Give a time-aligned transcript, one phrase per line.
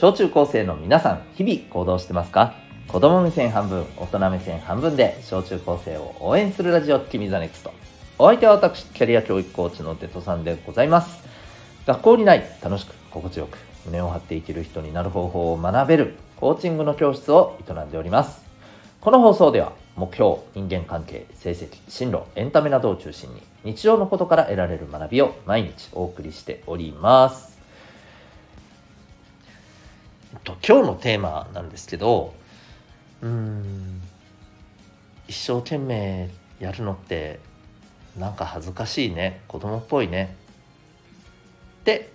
[0.00, 2.54] 小中高生の皆さん日々行動してますか？
[2.86, 7.72] 子供目線半分大人目線半分で小中高生を応援するラジオ君 the NEXT
[8.16, 11.18] お相手は私キャリア教育コーチのデトさんでございます。
[11.84, 18.46] 学校にない楽しく心地よく胸を張って生きる人になる方法を学べるコーチングの教室を営んでおります。
[19.00, 27.57] この放送では目標人間関係成績進路エンタメなどを中心に日常のことから得られる学びを毎日お送りしております。
[30.44, 32.34] と今日のテーマなんですけど
[33.22, 34.00] うん
[35.26, 36.30] 一生懸命
[36.60, 37.40] やるのって
[38.16, 39.42] なんか恥ずかしいね。
[39.46, 40.34] 子供っぽいね。
[41.80, 42.10] って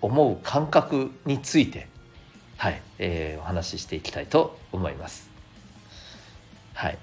[0.00, 1.88] 思う感覚について
[2.56, 5.30] はい、えー、お話ししていきたいと思います。
[6.74, 6.98] はい。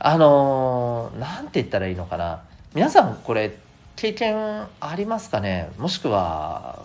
[0.00, 2.42] あのー、なんて言ったらいいのかな。
[2.74, 3.56] 皆さんこれ
[3.96, 5.70] 経験ありますかね？
[5.78, 6.84] もしくは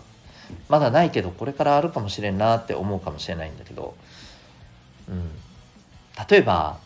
[0.68, 3.94] まだないけどこれからあるかもしれんなって思うかもしれないんだけど、
[5.08, 5.30] うん、
[6.28, 6.78] 例えば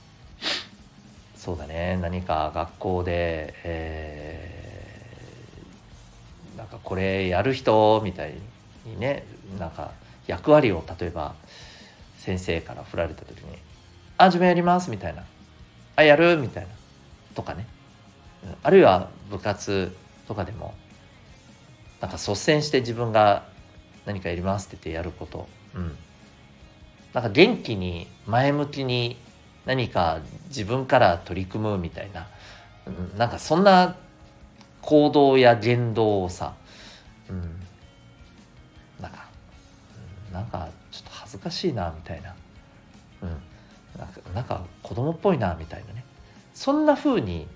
[1.37, 1.99] そうだね。
[2.03, 8.35] 何か学校で、えー、なんかこれやる人みたい
[8.85, 9.25] にね
[9.59, 9.93] なんか
[10.27, 11.35] 役割を例えば
[12.19, 13.57] 先生から振られた時に
[14.19, 15.25] 「あ自分やります」みたいな
[15.97, 16.71] 「あやる」みたいな。
[17.35, 17.67] とかね。
[18.63, 19.93] あるいは部活
[20.27, 20.75] とかでも
[22.01, 23.45] なんか率先して自分が
[24.05, 25.97] 何かやりますって言ってやること、うん、
[27.13, 29.17] なんか元気に前向きに
[29.67, 32.27] 何か自分から取り組むみたいな、
[32.87, 33.97] うん、なんかそんな
[34.81, 36.55] 行動や言動をさ、
[37.29, 37.43] うん、
[39.03, 39.27] なんか、
[40.33, 42.35] なんかちょっと恥ずかしいなみたいな、
[43.23, 43.29] うん、
[43.99, 46.05] なんかなんか子供っぽいなみたいなね。
[46.55, 47.47] そんな風に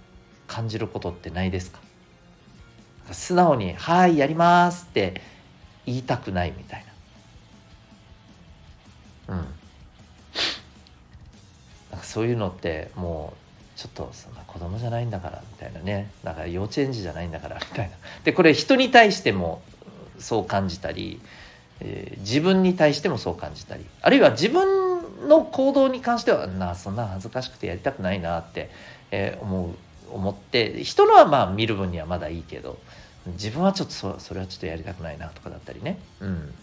[0.46, 1.80] 感じることってないですか
[3.10, 5.20] 素直に「はいやります」って
[5.86, 6.84] 言いたくないみたい
[9.28, 9.34] な。
[9.34, 9.44] うん。
[11.90, 13.34] なんかそういうのっても
[13.76, 16.10] うちょっとそんな子供じゃないんだからみたいなね。
[16.24, 17.96] だから幼稚園児じゃないんだからみたいな。
[18.24, 19.62] でこれ人に対しても
[20.18, 21.20] そう感じたり、
[21.80, 23.84] えー、自分に対してもそう感じたり。
[24.00, 28.70] あるいは自分の行動に関してはなそんな恥ずかしくてやりたくないなって、
[29.10, 29.74] えー、思う
[30.12, 32.78] 思って人のはまあ見る分にはまだいいけど
[33.26, 36.54] 自分はちょっとそそれはちょっとやりたくないなとかだったりね、うん、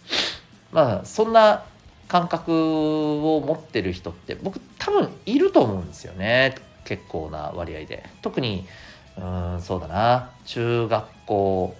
[0.71, 1.63] まあそんな
[2.07, 6.55] 感覚を持ってる人って僕多分いると思うんですよね。
[6.85, 8.03] 結構な割合で。
[8.21, 8.67] 特に
[9.17, 10.31] うんそうだな。
[10.45, 11.75] 中学校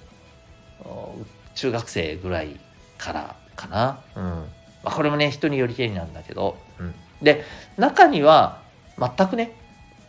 [1.56, 2.59] 中学生ぐらい
[2.97, 4.23] からかな、うん。
[4.23, 4.45] ま
[4.85, 7.44] あ、これもね人によりけりなんだけど、うん、で
[7.78, 8.62] 中には
[8.97, 9.56] 全くね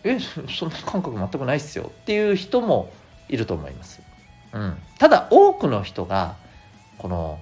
[0.05, 2.93] えそんな感覚全くないっすよっていう人も
[3.29, 4.01] いると思います。
[4.53, 6.37] うん、ただ多くの人が
[6.99, 7.41] この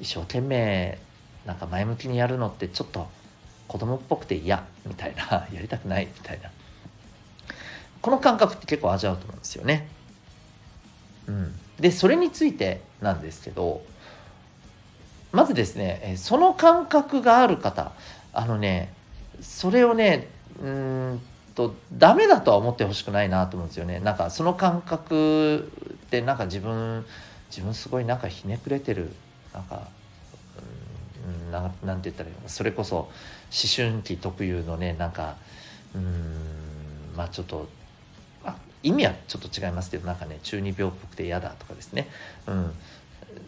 [0.00, 0.98] 一生懸命
[1.44, 3.08] なんか前向きにやるのってちょっと
[3.68, 6.50] 子供っぽくて嫌みたいな やりたくないみたいな。
[8.02, 9.88] この感覚って結構味わうと思うんですよね。
[11.26, 13.82] うん、でそれについてなんですけど
[15.32, 17.90] まずですねその感覚がある方
[18.32, 18.92] あのね
[19.40, 20.28] それをね
[20.62, 21.22] うん
[21.56, 23.98] とダメだとは思ってほしくないなと思うんですよね。
[23.98, 25.72] なんかその感覚
[26.06, 27.04] ってなんか自分
[27.50, 29.10] 自分すごいなんかひねくれてる。
[29.52, 29.88] なんか
[31.26, 32.48] うんななんて言ったらいいの？
[32.48, 33.10] それこそ思
[33.74, 35.36] 春期特有のねなんか
[35.94, 37.68] うんまあちょっと
[38.82, 42.08] 意味はちょっと違いますけどなんかね中二病っぽくて嫌だとかですね、
[42.46, 42.72] うん、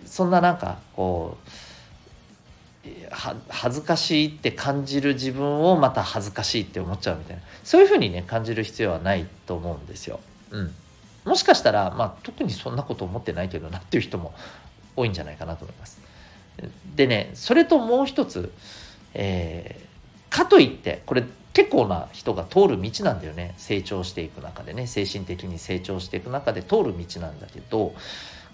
[0.06, 1.50] そんななんかこう
[3.10, 10.20] 恥ずかしいって感じる自分をまた恥ずかしいって思っちゃうみたいなそういうふうにね感じる必要はないと思うんですよ。
[10.50, 10.74] うん、
[11.24, 14.32] もしかしたら、まあ、特にそんなこと思ってないけどなっていう人も
[14.96, 16.00] 多いんじゃないかなと思います。
[16.96, 18.52] でねそれともう一つ、
[19.14, 27.94] えー、かといってこれ結構な人が通る道なんだよね成長していく中でね精神的に成長していく中で通る道なんだけど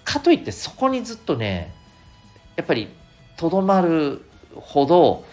[0.04, 1.72] かといってそこにずっとね
[2.56, 2.88] やっぱり
[3.36, 5.24] とどまるほど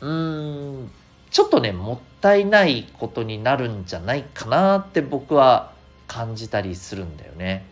[0.00, 0.90] うん
[1.30, 5.72] ちょっとねもったいないことになるんじゃないかなって僕は
[6.06, 7.64] 感じたりするんだよね。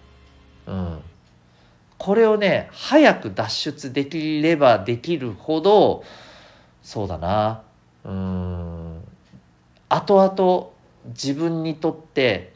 [0.66, 1.00] うん、
[1.96, 6.04] これをね早く脱出できればできるほど
[6.82, 7.62] そうだな。
[8.04, 9.04] うん。
[9.88, 10.68] 後々
[11.06, 12.52] 自分にとって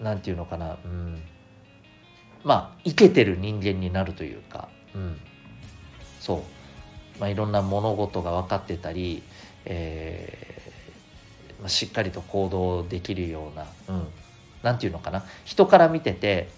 [0.00, 0.76] 何て言うのかな。
[0.84, 1.22] うん。
[2.44, 5.20] まあいけてる人間になるというか、うん、
[6.20, 6.36] そ
[7.16, 9.22] う、まあ、いろんな物事が分かってたり、
[9.64, 14.06] えーまあ、しっかりと行動できるような、うん、
[14.62, 15.24] なんていうのかな。
[15.44, 16.48] 人から見てて、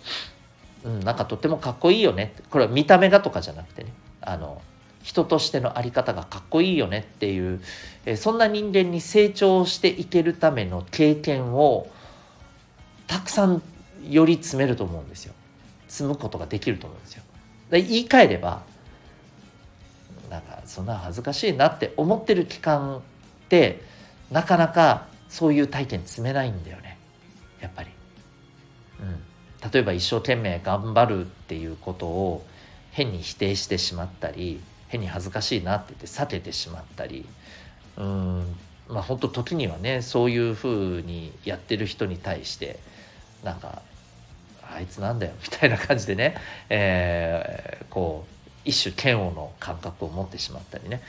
[0.85, 2.35] うん、なんかとってもかっこいいよね。
[2.51, 3.93] これは見た目がとかじゃなくてね。
[4.21, 4.61] あの
[5.03, 7.63] 人としての在り方がかっこいいよねっていう、
[8.05, 11.89] えそんな人間に成長していけるための経験を
[13.07, 13.63] たくさん
[14.09, 15.33] より詰めると思うんですよ。
[15.89, 17.23] 積むことができると思うんですよ。
[17.71, 18.63] 言い換えれば
[20.65, 23.01] そんな恥ずかしいなって思ってる期間っ
[23.49, 23.83] て
[24.31, 26.99] なかなかそういう体験積めないんだよね。
[27.61, 27.91] やっぱり、
[29.01, 29.03] う
[29.67, 32.47] ん、例えば一生懸命頑張るっていうことを
[32.91, 37.27] 変に否定してしまったり変に恥ずかしいなって言って避けてしまったり。
[37.97, 38.57] うん。
[38.89, 42.81] まあ本当時にはねそういうふうにやってる人に対して
[43.45, 43.83] なんか
[44.75, 46.37] あいつなんだよみたいな感じでね、
[46.69, 51.03] えー、こう一種嫌悪の感覚を持ってしまったりね、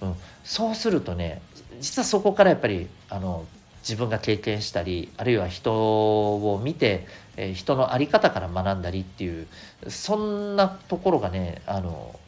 [0.00, 0.14] うん、
[0.44, 1.42] そうするとね
[1.80, 3.44] 実はそこからやっぱりあの
[3.82, 7.06] 自分が経験したりあるいは人を見て、
[7.36, 9.48] えー、人の在り方から学んだりっていう
[9.88, 12.18] そんなところがねあの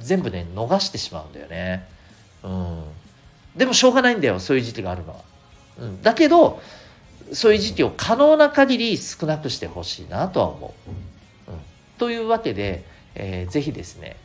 [0.00, 1.86] 全部ね逃してしまうんだよね。
[2.42, 2.82] うん、
[3.56, 5.20] でもしょうがないんだよそういう時期があるのは。
[5.80, 6.60] うん、だけど
[7.32, 10.90] そういう時期を可能な限り少なくしてほしいなとは思う。
[11.50, 11.58] うん、
[11.98, 12.84] というわけで、
[13.18, 14.16] えー、ぜひですね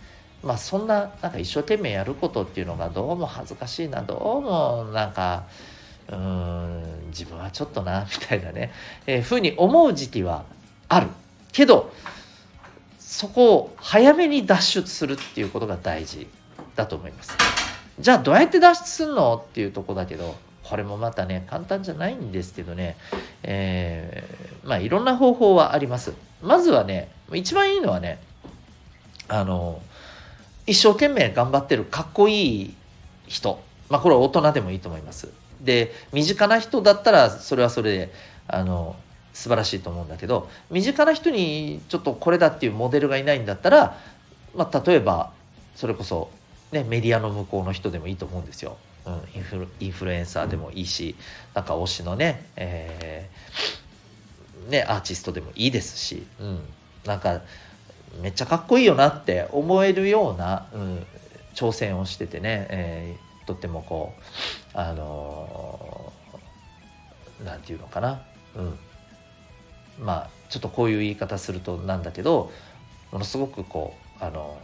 [0.43, 5.45] まあそんななんか一生懸命やることっていうのがどうも恥ずかしいなどうもなんか
[6.09, 8.71] うん自分はちょっとなみたいなね、
[9.07, 10.43] えー、ふうに思う時期は
[10.89, 11.07] ある
[11.51, 11.93] けど
[12.99, 16.27] そこを早めに脱出するっていうことが大事
[16.75, 17.37] だと思います。
[17.99, 22.97] じゃあどうやって脱出するのっていうとこだけどこれもまたね簡単じゃないんですけどね、
[23.43, 26.13] えー、まあいろんな方法はあります。
[26.41, 28.19] まずはね一番いいのはね
[29.27, 29.81] あの
[30.65, 32.73] 一生懸命頑張ってるかっこいい
[33.27, 35.29] 人まあこれは大人でもいいと思います。
[35.61, 38.13] で身近な人だったらそれはそれで
[38.47, 38.95] あの
[39.33, 43.97] 素晴らしいと思うんだけど身近な人にちょっとこれだっていうモデルがいないんだったら、
[44.55, 45.31] まあ、例えば
[45.75, 46.29] それこそ、
[46.71, 48.77] ね、メディアの向こうの人でもいいと思うんですよ。
[49.05, 51.15] うん、インフルインフルエンサーでもいいし、
[51.53, 56.61] なんか推しのね,、えー、ねアーティストでもいいですし、うん、
[57.05, 57.41] なんか
[58.21, 61.05] めっちゃかっこいいよなって思えるような、うん、
[61.53, 64.13] 挑戦をしててね、えー、とってもこ
[64.75, 68.21] うあのー、なんていうのかな、
[68.55, 68.77] うん、
[69.99, 72.51] まあちょっとこういう言い方するとなんだけど
[73.11, 74.57] ものすごくこうあの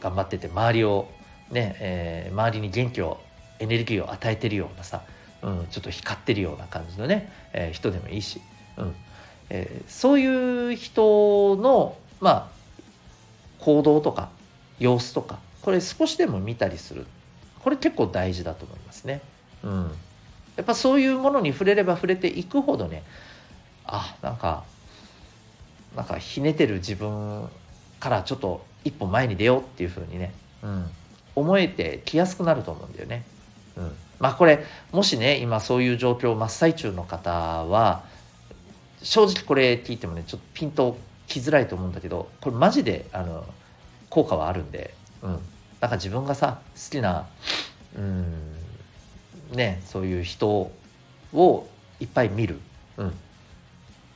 [0.00, 1.08] 頑張ってて周りを
[1.50, 3.20] ね、えー、周りに元気を
[3.58, 5.02] エネルギーを与えてるようなさ、
[5.42, 8.40] うん、ちょっと光ってるような感じのね、えー、人でもいいし、
[8.76, 8.94] うん。
[9.50, 12.82] えー、そういう人のまあ
[13.58, 14.30] 行動とか
[14.78, 17.04] 様子とかこれ少しでも見たりする
[17.62, 19.20] これ結構大事だと思いますね。
[19.62, 19.90] うん、
[20.56, 23.02] やっぱそういうものに触れれば触れていくほどね
[23.86, 24.64] あなんか
[25.94, 27.48] なんかひねてる自分
[28.00, 30.32] からちょっと一歩前に出ようっていうふうにね、
[30.62, 30.90] うん、
[31.34, 33.24] 思えてきやすくなると思うんだよね。
[33.76, 37.30] うん、まあこれもしね今そういう状況真っ最中の方
[37.64, 38.02] は
[39.02, 43.44] 正直これ聞いてもねちょっとピンときづらいと思うんだけどこれマジであの
[44.10, 45.38] 効果はあるんで、うん、
[45.80, 47.26] なんか自分がさ好きな
[47.96, 48.24] うん
[49.52, 50.70] ねそういう人
[51.32, 51.68] を
[52.00, 52.58] いっぱい見る、
[52.96, 53.14] うん、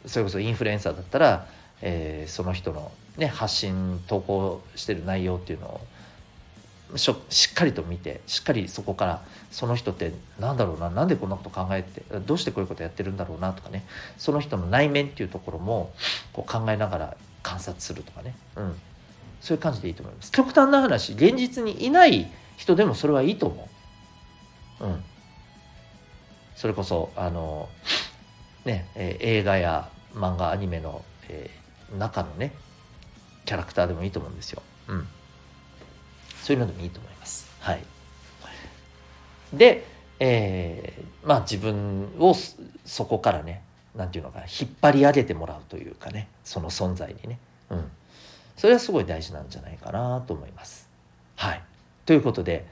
[0.06, 1.46] それこそインフルエンサーだったら、
[1.82, 5.80] えー、その人の、ね、発信投稿してる内容っていうのを
[6.96, 13.84] ししっかりと見てしっかりそこからその人ってなんだろうななんでこんなこと考えてどうしてこういうことやってるんだろうなとかね
[14.16, 15.92] その人の内面っていうところも
[16.32, 18.74] こう考えながら観察するとかね、うん、
[19.40, 20.32] そういう感じでいいと思います。
[20.32, 23.68] 極端な話現実にいない人でもそれはいいと思
[24.80, 25.04] う、うん、
[26.56, 27.68] それこそあの
[28.64, 32.52] ね、えー、映画や漫画アニメの、えー、中のね
[33.44, 34.62] キャラクターでもいいと思うんですよ。
[34.88, 35.08] うん、
[36.48, 37.46] そういうのでもいいと思います。
[37.60, 37.82] はい、
[39.52, 39.84] で、
[40.18, 42.34] えー、まあ自分を
[42.86, 43.62] そこからね
[43.94, 47.38] 何て言うのか引っ張り上げてもらうというかねその存在にね、
[47.68, 47.90] うん、
[48.56, 50.88] それはすごい大事なんじゃないかなと思います。
[51.36, 51.62] はい、
[52.06, 52.66] ということで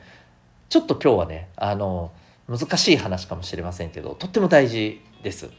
[0.71, 2.13] ちょっと今日はねあの
[2.49, 5.51] 難しい話かもしれませんけどとっても大事です。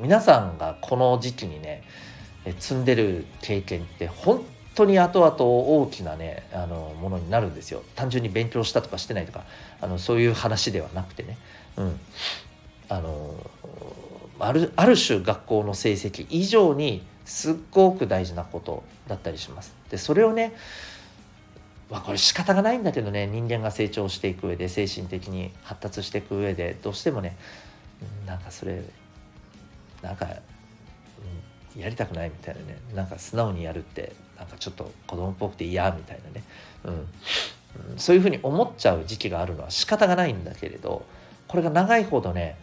[0.00, 1.82] 皆さんがこの時期にね
[2.58, 4.46] 積んでる経験って本
[4.80, 7.82] 当に後々大きなねあのものになるんですよ。
[7.94, 9.44] 単純に勉強したとかしてないとか
[9.80, 11.38] あのそういう話ではなくてね、
[11.76, 12.00] うん、
[12.88, 13.34] あの
[14.38, 19.74] あるある種学校の成績以上にすっごく大事なことだったりします。
[19.90, 20.54] でそれをね
[21.90, 27.36] まあこれ仕方がないんだけどね人間が成長していく上で精神的に発達していく上でどうしてもね
[28.26, 28.82] なんかそれ
[30.00, 30.26] なんか、
[31.76, 36.44] やりたくないみたいなねなんか素直にやるってなんかちょっと子供っぽくて嫌みたいなね、
[36.84, 41.04] うん、そういうふうに思っちゃう時期があるのは仕方がないんだけれど
[41.46, 42.56] これが長いほどね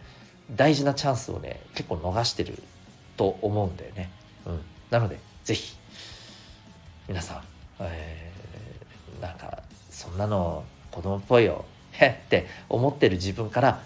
[0.50, 2.60] 大事なチャンスをね結構逃してる
[3.16, 4.10] と思うんだよね。
[4.46, 5.76] うん、なので是非
[7.06, 7.42] 皆さん、
[7.80, 13.80] えー、なんかそんなの子供っぽいよへって思ってる自分から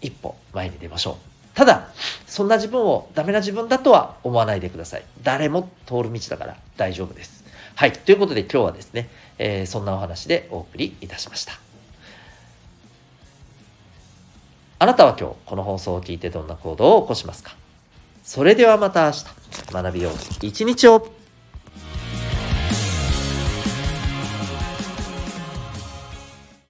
[0.00, 1.33] 一歩前に出ましょう。
[1.54, 1.88] ただ、
[2.26, 5.04] そんな自分をダメな自分だとは思わないでください。
[5.22, 7.44] 誰も通る道だから大丈夫です。
[7.76, 7.92] はい。
[7.92, 9.08] ということで今日はですね、
[9.38, 11.52] えー、そんなお話でお送りいたしました。
[14.80, 17.54] あなたは今日この放送を聞いてどんな行動を起こしますか？
[18.24, 19.24] それではまた明日
[19.72, 21.08] 学びよう一日を